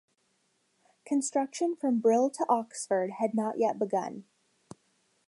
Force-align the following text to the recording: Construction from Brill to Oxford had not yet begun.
Construction 1.05 1.75
from 1.75 1.99
Brill 1.99 2.31
to 2.31 2.43
Oxford 2.49 3.11
had 3.19 3.35
not 3.35 3.59
yet 3.59 3.77
begun. 3.77 4.25